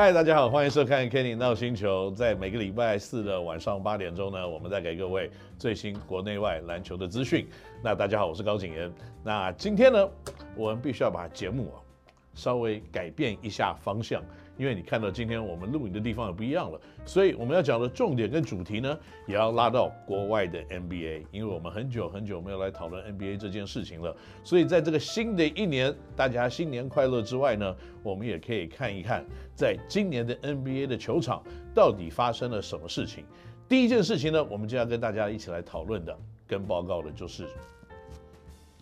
[0.00, 2.10] 嗨，大家好，欢迎收看《Kenny 闹星球》。
[2.14, 7.46] 在每个礼拜四的晚上八点钟呢，我们再给各位最新国内外篮球的资讯。
[7.84, 8.90] 那大家好，我是高景言。
[9.22, 10.08] 那今天呢，
[10.56, 11.76] 我们必须要把节目啊
[12.34, 14.22] 稍微改变一下方向。
[14.56, 21.24] 因为你看到今天我们录影的地方也不一样了，所以我们要讲的重点跟主题呢，也要拉到国外的 NBA。
[21.32, 31.42] 因为我们很久很久没有来讨论 NBA 这件事情了，所以在这个新的一年，大家新年快乐之外呢，我们也可以看一看，在今年的 NBA 的球场
[31.74, 33.24] 到底发生了什么事情。
[33.66, 36.14] 第一件事情呢，我们就要跟大家一起来讨论的、
[36.46, 37.46] 跟报告的，就是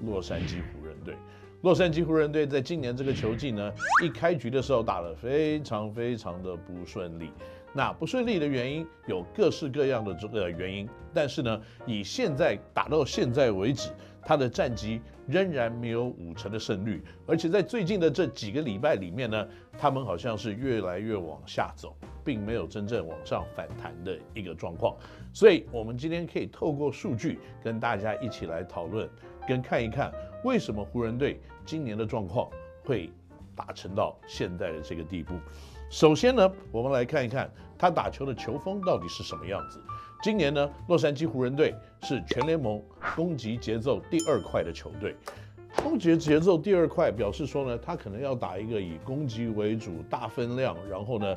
[0.00, 1.14] 洛杉矶湖人队。
[1.62, 3.70] 洛杉矶湖人队在今年这个球季呢，
[4.02, 7.30] 一开局的时候打得非常非常的不顺利。
[7.74, 13.90] 那不顺利的原因有各式各样的这个原因，但是呢，以现在打到现在为止，
[14.22, 19.46] 他的战绩仍然没有五成的胜率，而且在最近的这几个礼拜里面呢，
[19.78, 24.96] 他们好像是越来越往下走，并没有真正往上反弹的一个状况。
[25.30, 29.06] 所以，我们今天可以透过数据跟大家一起来讨论，
[29.46, 30.10] 跟看一看。
[30.42, 32.48] 为什么湖人队今年的状况
[32.84, 33.10] 会
[33.54, 35.34] 打成到现在的这个地步？
[35.90, 39.80] 首先呢，我们来看一看他打球的球风到底是什么样子。
[40.22, 42.82] 今年呢，洛杉矶湖人队是全联盟
[43.16, 45.16] 攻击节奏第二快的球队。
[45.82, 51.36] 攻击节奏第二快，表示说呢，他可能要打一个以攻击为主、大分量，然后呢。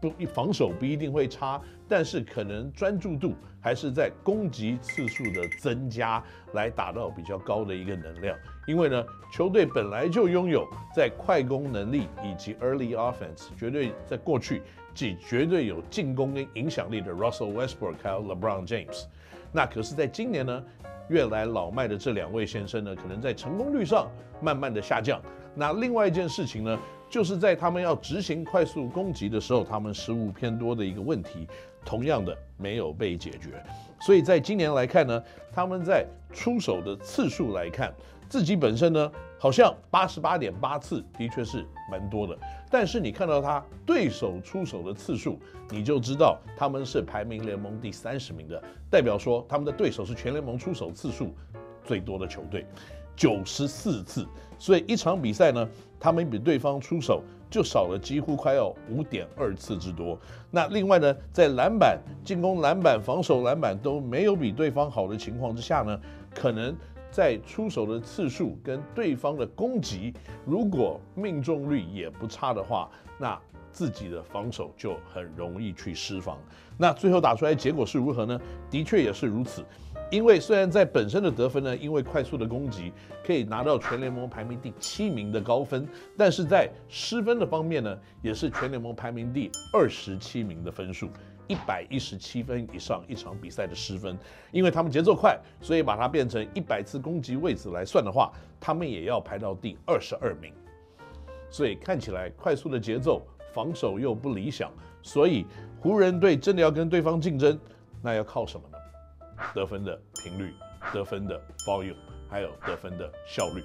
[0.00, 8.36] 不，防守不一定会差，但是可能专注度还是在攻击次数的增加来达到比较高的一个能量。
[8.66, 14.62] 因为呢，球队本来就拥有在快攻能力以及 early offense 绝对在过去
[14.94, 19.04] 即绝对有进攻跟影响力的 Russell Westbrook 还有 LeBron James。
[19.50, 20.62] 那可是在今年呢，
[21.08, 24.10] 越来老迈的这两位先生呢，可能在成功率上
[24.42, 25.20] 慢慢的下降。
[25.54, 26.78] 那另外一件事情呢，
[27.08, 31.48] 就是在他们要执行快速攻击的时候，他们失误偏多的一个问题，
[31.84, 33.62] 同样的没有被解决。
[34.00, 35.22] 所以在今年来看呢，
[35.52, 37.92] 他们在出手的次数来看，
[38.28, 42.38] 自己本身呢好像八十八点八次，的确是蛮多的。
[42.70, 45.38] 但是你看到他对手出手的次数，
[45.70, 51.34] 你就知道他们是排名联盟第三十名的，代表说他们的对手是全联盟出手次数
[51.84, 52.66] 最多的球队。
[53.18, 54.24] 九十四次，
[54.60, 55.68] 所以一场比赛呢，
[55.98, 57.20] 他们比对方出手
[57.50, 60.16] 就少了几乎快要五点二次之多。
[60.52, 66.00] 那另外呢，在篮板、进攻篮板、防守篮板都没有比对方好的情况之下呢，
[66.32, 66.72] 可能
[67.10, 70.14] 在出手的次数跟对方的攻击，
[70.46, 73.36] 如果命中率也不差的话，那
[73.78, 76.36] 自己的防守就很容易去失防。
[76.76, 78.40] 那最后打出来结果是如何呢？
[78.68, 79.64] 的确也是如此。
[80.10, 82.92] 因为虽然在本身的得分呢，因为快速的攻击
[83.24, 85.86] 可以拿到全联盟排名第七名的高分，
[86.16, 91.08] 但是在失分的方面呢，也是全联盟排名第二十七名的分数，
[91.46, 94.18] 一百一十七分以上一场比赛的失分。
[94.50, 100.52] 因为他们节奏快，所以把它变成一百次攻击位置来算的话，他们也要排到第二十二名。
[101.48, 103.26] 所以看起来快速的节奏，
[103.58, 104.70] 防守又不理想，
[105.02, 105.44] 所以
[105.80, 107.58] 湖人队真的要跟对方竞争，
[108.00, 108.78] 那要靠什么呢？
[109.52, 110.54] 得分的频率、
[110.94, 111.96] 得分的 volume，
[112.28, 113.64] 还有得分的效率。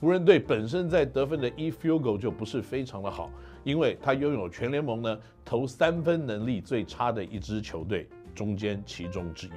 [0.00, 3.30] 湖人队本身在得分的 e field goal 就不是非常的好，
[3.62, 9.50] 因为他拥有全联盟呢投三分能力最差的一支球队中间其中之一，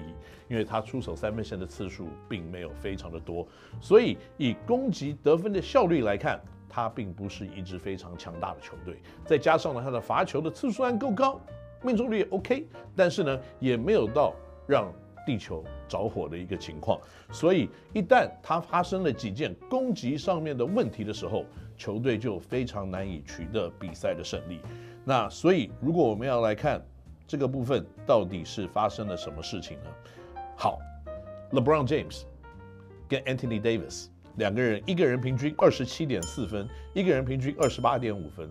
[0.50, 3.48] 因为他出手三分线的次数并没有非常的多，
[3.80, 6.38] 所以以攻击得分的效率来看，
[6.74, 8.98] 他并不是一支非常强大的球队。
[9.28, 11.40] 再加上呢，他的罚球的次数还够高，
[11.84, 14.34] 命中率也 OK，但是呢，也没有到
[14.66, 14.92] 让
[15.26, 17.00] 地球着火的一个情况，
[17.32, 21.46] 所以一旦他发生了几件攻击上面的问题的时候，
[21.78, 24.60] 球队就非常难以取得比赛的胜利。
[25.06, 26.84] 那所以，如果我们要来看
[27.28, 29.90] 这个部分，到底是发生了什么事情呢？
[30.58, 30.80] 好
[31.52, 32.24] ，LeBron James
[33.08, 38.50] 跟 Anthony Davis 两个人，一个人平均二十七点四分，一个人平均二十八点五分。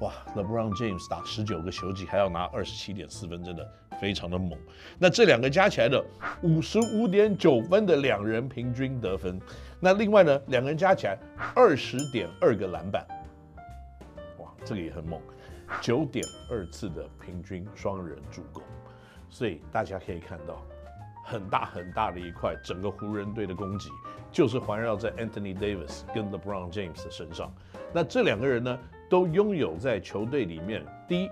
[0.00, 3.68] 哇，LeBron James 打十九个球季还要拿二十七点四分，真的
[4.00, 4.56] 非常的猛。
[4.98, 6.02] 那这两个加起来的
[6.42, 9.40] 五十五点九分的两人平均得分，
[9.80, 11.18] 那另外呢，两个人加起来
[11.54, 13.04] 二十点二个篮板，
[14.38, 15.20] 哇，这个也很猛，
[15.80, 18.62] 九点二次的平均双人助攻。
[19.28, 20.64] 所以大家可以看到，
[21.24, 23.90] 很大很大的一块，整个湖人队的攻击
[24.30, 27.52] 就是环绕在 Anthony Davis 跟 LeBron James 的身上。
[27.92, 28.78] 那这两个人呢，
[29.08, 31.30] 都拥有在球队里面第一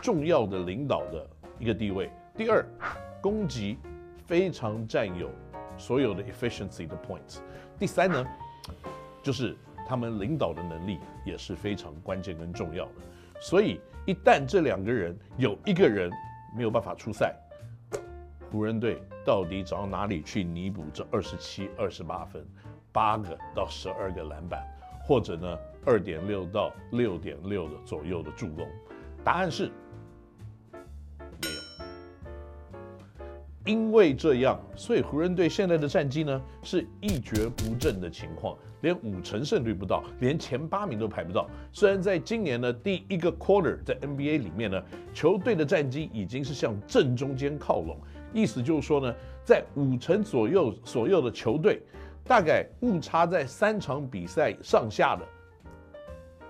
[0.00, 1.26] 重要的领导的
[1.58, 2.64] 一个地位，第二
[3.20, 3.78] 攻击
[4.26, 5.30] 非常占有
[5.76, 7.40] 所有的 efficiency 的 points，
[7.78, 8.26] 第三呢
[9.22, 9.56] 就是
[9.86, 12.92] 他们领导的能力也是非常关键跟重要的。
[13.40, 16.10] 所以一旦这两个人有一个人
[16.56, 17.34] 没有办法出赛，
[18.50, 22.46] 湖人队到底找哪里去弥补这二十七、二十八分、
[22.92, 24.66] 八个到十二个篮板，
[25.04, 28.66] 或者呢二点六到六点六的左右的助攻？
[29.22, 29.70] 答案是
[31.20, 31.58] 没有。
[33.66, 41.46] 因为这样，所以湖人队现在的战绩呢是一蹶不振的情况，连五成胜率不到，连前八名都排不到。
[41.70, 47.98] 虽然在今年的第一个 quarter 在 NBA 里面呢，球队的战绩已经是向正中间靠拢，
[48.32, 49.14] 意思就是说呢，
[49.44, 51.82] 在五成左右左右的球队，
[52.24, 55.24] 大概误差在三场比赛上下的，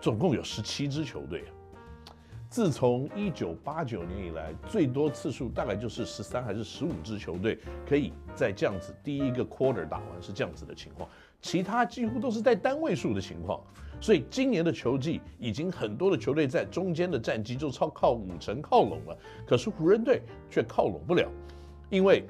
[0.01, 1.45] 总共有十七支球队。
[2.51, 11.07] 自从一九八九年以来，最多次数大概就是十三还是十五支球队可以在这样子第一个 quarter 打完是这样子的情况，
[11.43, 13.61] 其他几乎都是在单位数的情况。
[14.01, 21.29] 所以今年的球季已经很多的球队在中间的战绩就超靠五成靠拢了，可是湖人队却靠拢不了，
[21.91, 22.25] 因为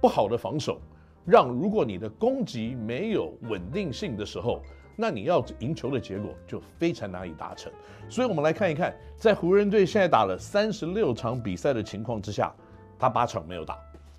[0.00, 0.80] 不好的防守
[1.24, 4.60] 让如果你的攻击没有稳定性的时候。
[4.94, 7.72] 那你要赢球的结果就非常难以达成，
[8.10, 12.54] 所以我们来看一看，在湖人队现在打了三十六场比赛的情况之下，
[12.98, 13.78] 他八场没有打，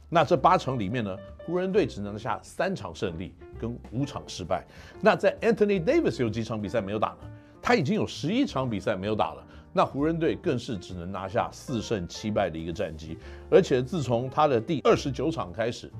[0.10, 1.16] 那这八场里面呢，
[1.46, 4.66] 湖人队只能下三场胜利跟五场失败。
[5.00, 7.30] 那在 Anthony Davis 有几场比赛没有打呢？
[7.62, 13.18] 他已经有十一场比赛没有打了，那湖人队更是只能拿下四胜七败的一个战绩，
[13.50, 15.92] 而且自从他的第二十九场开始。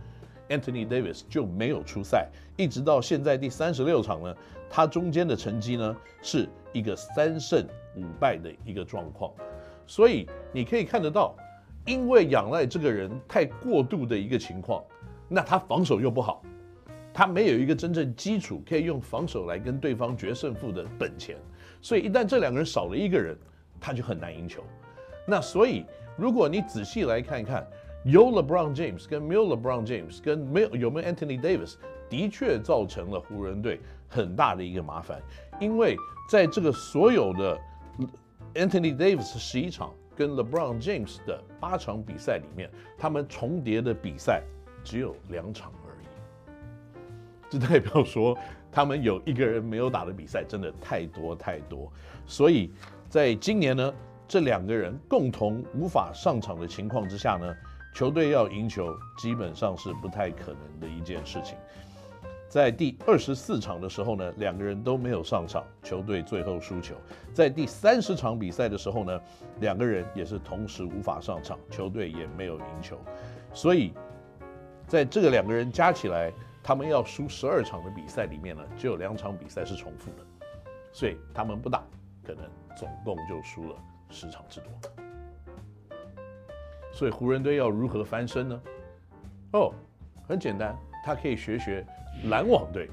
[0.50, 4.36] Anthony Davis 就没有出赛，一直到现在第三十六场呢，
[4.70, 7.66] 他中间的成绩呢是一个三胜
[7.96, 9.32] 五败的一个状况，
[9.88, 11.34] 所以你可以看得到，
[11.86, 14.84] 因为仰赖这个人太过度的一个情况，
[15.30, 16.44] 那他防守又不好，
[17.14, 21.38] 他没有一个真正基础可以用防守来跟对方决胜负的本钱，
[21.82, 23.36] 所以一旦这两个人少了一个人，
[23.84, 24.64] 他就很难赢球。
[25.28, 25.86] 那所以
[26.16, 27.68] 如果你仔细来看一看。
[28.06, 31.76] 有 LeBron James 跟没有 LeBron James 跟没有有没有 Anthony Davis，
[32.10, 35.22] 的确造成了湖人队很大的一个麻烦，
[35.58, 35.96] 因为
[36.30, 37.58] 在这个所有的
[38.56, 44.44] Anthony Davis 十一场跟 LeBron James 的八场比赛里面，他们重叠的比赛
[44.84, 46.06] 只有两场而已，
[47.50, 48.38] 这代表说
[48.70, 51.90] 他们有一个人没有打的比赛真的太多太多，
[52.26, 52.70] 所以
[53.14, 53.94] 在今年呢，
[54.28, 57.56] 这两个人共同无法上场的情况之下呢。
[57.94, 61.56] 球队要赢球，基本上是不太可能的一件事情。
[62.50, 66.96] 在第二十四场的时候呢，两个人都没有上场，球队最后输球。
[67.36, 69.22] 在第三十场比赛的时候呢，
[69.60, 72.98] 两个人也是同时无法上场，球队也没有赢球。
[73.54, 73.94] 所以，
[74.88, 76.34] 在这个两个人加起来，
[76.64, 80.26] 他们要输十二场的比赛里面呢，就有两场比赛是重复的，
[80.92, 81.84] 所以他们不打，
[82.26, 82.44] 可能
[82.76, 83.76] 总共就输了
[84.10, 84.70] 十场之多。
[86.92, 88.62] 所以湖人队要如何翻身呢？
[89.54, 89.74] 哦，
[90.28, 91.86] 很简单，他可以学学
[92.26, 92.90] 篮网队，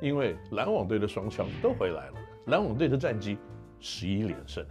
[0.00, 2.14] 因为篮网队的双枪都回来了，
[2.46, 3.36] 篮网队的战绩
[3.80, 4.64] 十一连胜。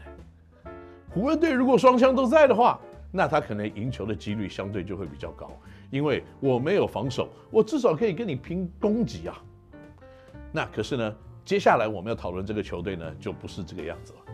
[1.11, 2.79] 湖人队如果双枪都在的话，
[3.11, 5.51] 那他可能赢球的几率相对就会比较高，
[5.91, 9.39] 因为我没有防守，我至少可以跟你拼攻击啊。
[10.51, 14.32] 那可是呢，接下来我们要讨论这个球队呢，就不是这个样子了。